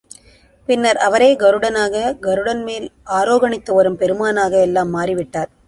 [0.69, 2.87] பின்னர் அவரே கருடனாக, கருடன் மேல்
[3.11, 5.51] ஆரோ கணித்து வரும் பெருமானாக எல்லாம் மாறி விட்டார்.